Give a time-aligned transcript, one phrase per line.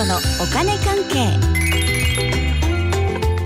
[0.00, 1.28] 子のお金関係。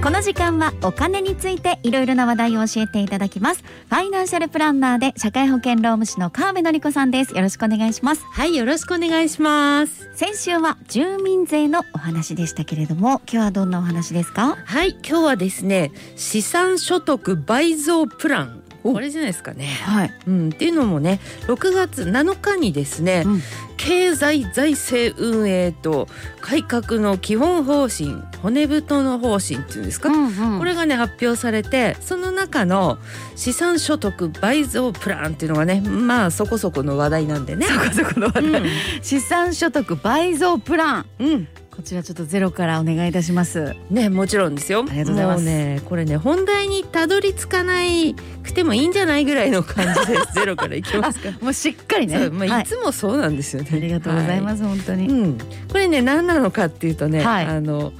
[0.01, 3.65] この時間はお金についていろいろな話題を教えていただきます。
[3.89, 7.35] ファイナンシャルプランナーで社会保険労務士の川辺典子さんです。
[7.35, 8.23] よろしくお願いします。
[8.31, 10.09] はいよろしくお願いします。
[10.15, 14.57] 先週は住民税のお話でしたけれども今日はどんなお話ですか？
[14.65, 18.63] はい今日はですね資産所得倍増プラン
[18.93, 19.67] これじゃないですかね。
[19.67, 23.43] はい、うん、っていうのもね6月7日にですね、うん、
[23.79, 26.07] 経済財政運営と
[26.41, 32.99] 改革の基本方針骨太の方針っていうんですか、うんうん、これがね発表されてその中の
[33.37, 37.67] 資産所得倍増プランっていうのがねまあそこそこの話題なんでね。
[37.67, 38.69] そこそこの話題、うん、
[39.03, 43.75] 資産所得倍増プラン、うんこちらちょっとゼロからお願いいたします。
[43.91, 44.85] ね、もちろんですよ。
[44.89, 45.45] ありがとうございます。
[45.45, 51.31] ね、これね、本題にたどり着かないくてもいいんじゃないぐらいの感じで ゼロからいきますか。
[51.41, 52.29] もうしっかりね。
[52.31, 53.71] まあ、いつもそうなんですよね。
[53.73, 55.09] ありがとうございます、はい、本当に。
[55.09, 55.39] うん、
[55.73, 57.93] これね、何なのかっていうとね、はい、あの。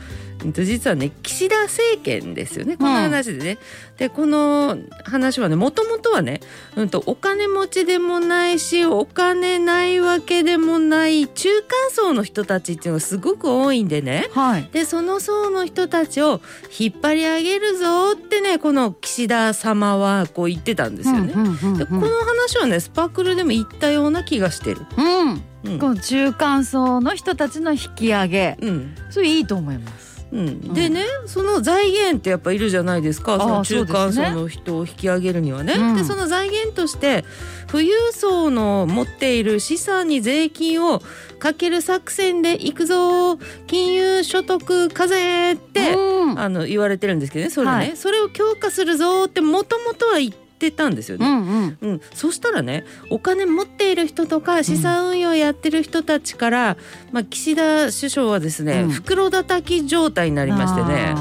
[0.53, 2.77] 実はね岸田政権ですよね。
[2.77, 3.59] この話でね。
[3.93, 6.41] うん、でこの話はねもともとはね、
[6.77, 16.41] うんと、お金持ちでもないしお金ないわけでもない中間層の人たちっていうのがすごく多いんでね、はい、でその層の人たちを
[16.79, 21.35] 引っ張り上げるぞってねこの岸田様はこう言ってたんですよね。
[21.79, 24.83] でこの話はねスパークルでも言ったような気がしてる。
[24.97, 25.43] うん。
[25.65, 30.14] うん、この中間層の人たちの引き上げ、うん、それいいと思います。
[30.35, 33.39] うん、でねその財源ってやっぱいるじゃないですか。
[33.39, 35.75] その中間層の人を引き上げるにはね。
[35.75, 37.25] で、ねその財源として
[37.69, 41.01] 富裕層の持っている資産に税金を
[41.39, 51.79] かける作戦でいくぞ金融所得課税って、うん、あの言われてるんですけどねそれね、はい、それを強化するぞってもともとは言ってってたんですよね、うんうん。
[51.81, 56.77] うん、そしたらねお金持っている人とか資産運用やってる人たちから、うん、
[57.13, 61.15] まあ、岸田首相はですね、うん、袋叩き状態になりましてね。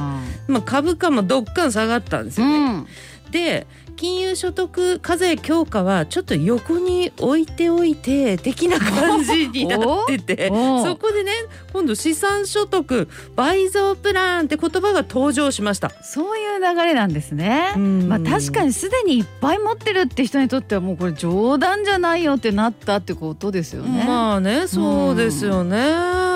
[0.48, 2.86] まあ、株価もどっかん下がったんですよね。
[3.32, 3.66] で
[4.04, 10.50] 金融所得課税強化はちょっと横に置いておいて的な感じになってて
[10.84, 11.32] そこでね
[11.72, 15.90] 今度資産所得倍増プランって言葉が登場しました。
[16.04, 17.72] そういう流れなんですね。
[17.78, 24.04] まあ確かにすでにいっぱい持ってるって人にとってはもうこれ冗談じゃないよってなったってことですよね。
[24.06, 25.78] まあねそうですよね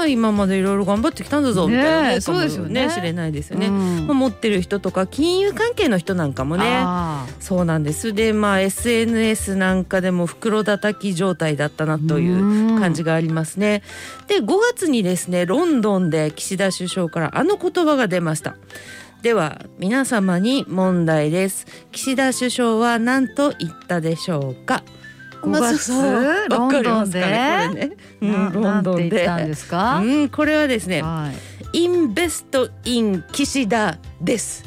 [0.05, 2.91] 今までいろいろ頑張ってきたんだぞみたいな、そうですよね。
[2.93, 6.83] 知れないですよね、まあ、持ってる人とか金融関係の人なんかもね
[7.39, 8.13] そうなんです。
[8.13, 13.81] でまあ SNS なんかでも袋叩き状態だったなという感じがありますね。
[14.27, 18.55] で5月にですねロンドンで岸田首相からあの言葉が出ました。
[19.21, 21.65] では皆様に問題です。
[21.91, 24.83] 岸田首相は何と言ったでしょうか？
[25.41, 25.91] 5月、
[26.49, 27.91] ロンドンで、ね。
[28.21, 29.27] うん、ロンドンで。
[29.27, 31.31] うん、これはですね、は
[31.73, 34.63] い、インベストイン岸田です。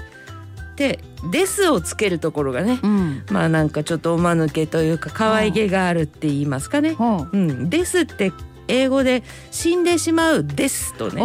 [0.77, 0.99] で
[1.31, 6.97] 「です」をつけるところがね、うん、まあなんかちょっとおまぬけというか可愛げがあるって言いますかね。
[6.99, 8.33] うん、ですって
[8.71, 11.23] 英語で死んでしまうですとね。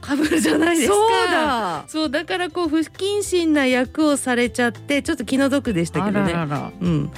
[0.00, 0.94] かぶるじゃないですか。
[0.94, 1.84] そうだ。
[1.88, 6.32] そうだからこう不謹慎な役をされちゃってちょっと気の毒でしたけどね。
[6.80, 7.10] うん、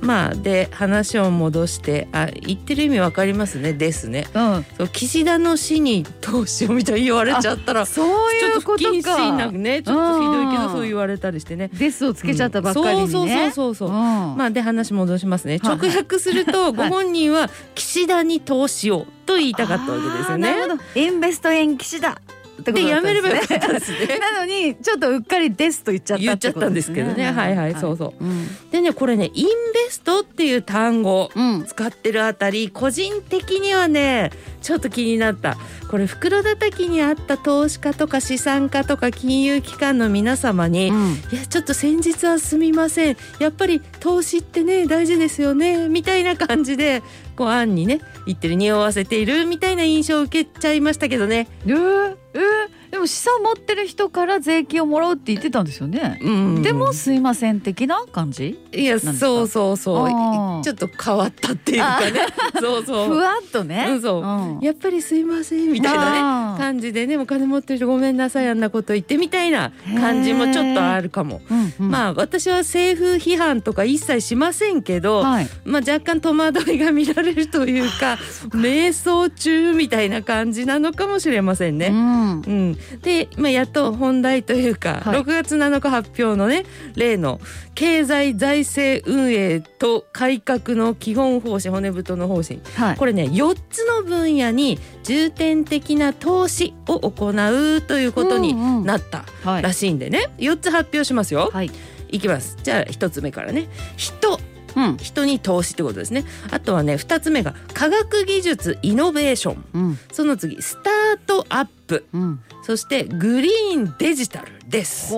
[0.00, 3.72] まあで話を戻してあ言ってる意味わかりますね。
[3.72, 8.90] ですね、うん、そう岸田の死に投資をみたいに言われちゃったらそういうことか。
[8.90, 11.68] ちょっとねちょっとひどいけどそう言われたりしてね。
[11.68, 13.94] ですをつけちゃったばっかりにね、うん、そうそうそうそう、うん、
[14.36, 15.60] まあで話戻しますね。
[15.62, 20.56] 直訳するとご本人は岸田に投資をと言いたかったわけですよね。
[20.94, 22.20] インベストイン岸田
[22.64, 24.18] でやめればよかったですね。
[24.18, 31.30] なのにちょっとうっかりですと言っちゃった言っちゃったんですけどね、はいはいそうそう、でねこれねインベストっていう単語
[31.66, 34.30] 使ってるあたり、個人的にはね
[34.60, 35.56] ちょっと気になった
[35.92, 43.16] これ袋叩きにあった投資家とか資産家とか金融機関の皆様に、うん、いやちょっと先日はすみません。
[43.38, 47.02] やっぱり投資ってね大事ですよねみたいな感じで
[47.36, 51.46] こう案にね言ってる匂わせているみたいな印象を受けちゃいましたけどね。
[51.66, 52.38] えー、えー。
[52.38, 52.61] で
[53.02, 56.18] も資産持ってる人から税金をもらうって言ってたんですよね。
[56.22, 58.58] うん、でもすいません的な感じ？
[58.72, 62.26] いやそうそうそうちょっと変わったっていうかね。
[62.60, 63.08] そうそう。
[63.08, 63.86] ふわっとね。
[63.90, 71.40] うん、そう、うん、やっぱりすいませんみたいなね感じでねお金持ってる人ごめんなさいあんなこと言ってみたいな感じもちょっとあるかも。
[71.50, 78.18] うんうん、まあ私は政府批判とか一切しませんけど、はい、まあ若干戸惑いが見られるというか
[78.54, 81.88] 瞑想中みたいな感じなのかもしれませんね。
[81.88, 86.64] うん、うんで、まあ、やっと本題というか、はい、6月7日発表のね
[86.96, 87.40] 例の
[87.74, 101.50] 経済財政運営と改革の基本方針骨太の方方針、はい、これね4つの分野に重点的な投資を行うということになったらしいんでね、うんうんはい、4つ発表しますよ。
[101.52, 101.70] はい、
[102.08, 102.56] いきます。
[102.62, 103.68] じゃあ1つ目からね。
[103.96, 104.40] 人。
[104.74, 106.24] うん、人に投資ってことですね。
[106.50, 115.14] あとはね2つ目が科学技術イノベーション、うん、その次スタートアップ、うん、そしてグリーンデジタルです。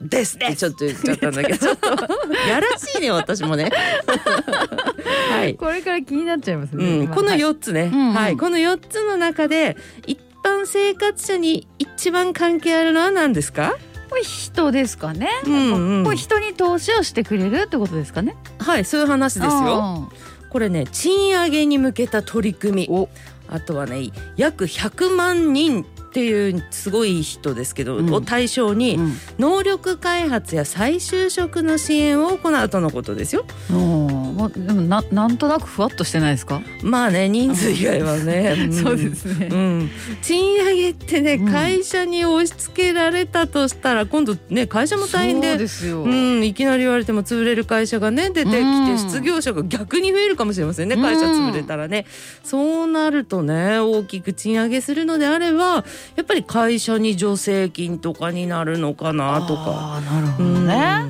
[0.00, 1.66] ですってちょっと言っちゃったんだけど。
[2.48, 3.70] やらしいね私もね。
[5.30, 5.54] はい。
[5.54, 13.76] これから気になっちゃいますね、うん、この4つね、はい、うんうん、はい、この4つの中で一般生活者に一番関係あるのは何ですか？
[14.10, 18.36] これ人ですかね、うんうん、これ人に投資をしてくれるってことですかね。
[18.58, 20.10] はいそういう話ですよ
[20.52, 23.08] これね賃上げに向けた取り組み。
[23.48, 28.98] あとはね約100万人っていうすごい人ですけど、うん、を対象に
[29.38, 33.46] 能力開発や再就職の支援を行うとのことですよ。
[33.70, 36.60] まあ、でもななんとなくふわっとしてないですか？
[36.82, 52.04] まあね人数以外はね、うん、そうですね、うん、賃上げってね会社に押し付けられたとしたら今度ね会社も大変でうん、いきなり言われても潰れる会社がね出てきて失業者が逆に増えるかもしれませんね会社潰れたらね、
[52.42, 55.84] そうなるとね大きく賃上げするのであれば
[56.16, 60.00] やっぱり会社に助成金とかになるのかなとか。
[60.10, 61.06] なるほどね、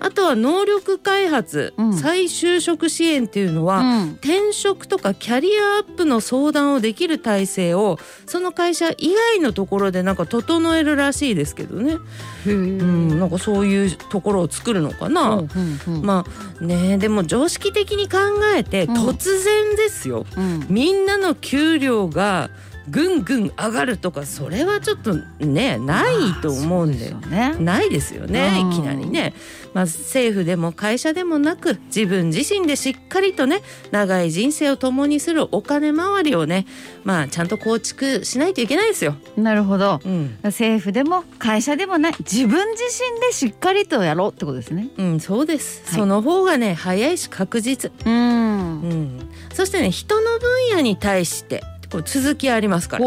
[0.00, 11.98] あとは能力開発、うん、再就職支援っていうのは、うん、転職とかキャリアアップの相談をできる体制をその会社以外のところでなんか整えるらしいですけどね。
[12.46, 15.30] うん、なんかそういうところを作るのかな。
[15.30, 15.48] うん
[15.86, 16.24] うんうん、ま
[16.60, 18.18] あねでも常識的に考
[18.56, 20.24] えて突然ですよ、
[20.68, 22.50] みんなの給料が
[22.88, 27.54] ぐんぐん上がるとかそれはちょっとねないと思うんだよね。
[27.58, 29.34] ないですよねいきなりね、
[29.74, 36.66] まあ、政府でも会社でもなく自分自身でしっかりとね長い人生を共にするお金回りをね
[37.04, 39.14] まあちゃんと構築しないといけないですよ。
[39.36, 44.88] なるほど、うん、政府でも会社でもない自分自身でしっかりとやろうってことですね。
[44.96, 47.92] うんそうです、はい、その方がね早いし確実。
[48.04, 53.06] うん、うん、そしてね人の分野に対してこれ続きありますから。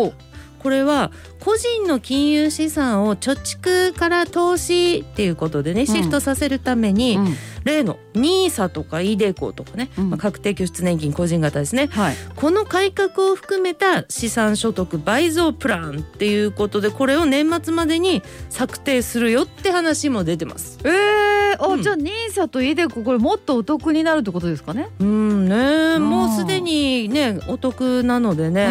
[0.64, 7.36] これは個人の金融資産を貯蓄から投資っていうことでねシフトさせるために、うん、
[7.66, 20.80] 例の NISA とか iDeCo とかね、うん、まあ、確定拠出年金個人型ですね、はい、この改革を含めた資産所得倍増プランっていうことでこれを年末までに策定するよって話も出てます。
[20.86, 24.90] えー、あ、うん、じゃあ NISA と iDeCo これもっとお得になるってことですかね？
[25.00, 28.68] うんねもうすでにねお得なのでね、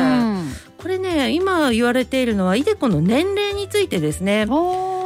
[0.79, 4.47] これね今言われているのはイデコの年齢についてですね。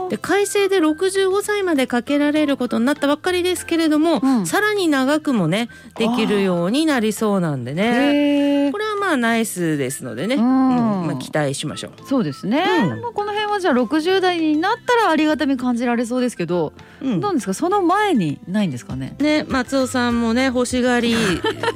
[0.08, 8.70] で改正で65歳までかけられることになったばっかりですけれども、うん、さらに長くもねできるようになりそうなんでね。
[8.70, 12.08] これはまあナイスですのでね、うん、うん、まあ、期待しましょう。
[12.08, 12.64] そうですね、
[13.04, 17.54] うん、この辺はじゃあ60代になったらありがたみ感じられそうですけど、うん、どうですか？
[17.54, 19.14] その前にないんですかね？
[19.20, 21.14] ね松尾さんもね欲しがり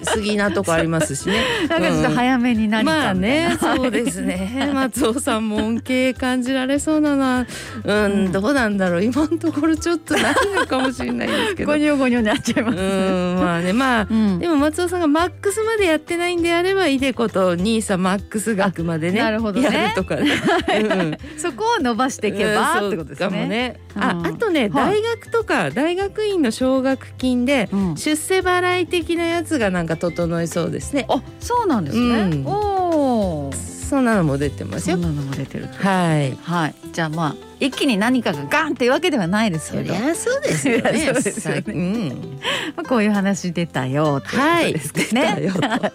[0.03, 1.45] すぎなとこありますしね。
[1.71, 4.71] なんかちょっと早めに何かまあねそうですね。
[4.75, 7.47] 松尾さんも恩恵感じられそうだな。
[7.85, 9.05] うんどうなんだろう。
[9.05, 11.71] 今のところちょっとないのかもしれないですけど。
[11.71, 23.47] ゴニョゴニョになっちゃいます、ね、うんまあねまあ、うん、でも松尾さんがマックスまでやってないんであればイデコとニーサマックス額までねなるほど、ね、やるとかね、うん、そこを伸ばしていけば、ってことですね。
[23.47, 23.81] ね。
[23.95, 31.05] ああとね、大学とか大学院の奨学金で出世払い的なやつがなんか整いそうですね。
[31.09, 32.43] あそうなんですね。
[32.47, 33.51] おお。
[33.91, 34.97] そんなのも出てますよ。
[34.97, 35.67] そんなのも出てる。
[35.67, 36.39] はい。
[36.45, 36.75] はい。
[36.93, 39.93] じゃあまあ一気に何かがガンっていうわけではないですけど。
[39.93, 40.99] そりゃそうですよね。
[41.07, 41.65] そうですよね。
[41.67, 42.41] うん。
[42.77, 45.51] まあこういう話出たよってことですかね。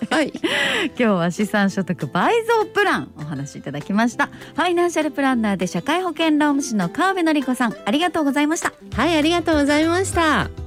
[0.10, 0.34] はい。
[0.34, 4.26] 今日は資産所得倍増プランお話しいただきました。
[4.28, 8.74] ファイナンシャルプランナーで社会保険労務士の川辺典子さんありがとうございました。
[8.94, 10.65] はいありがとうございました。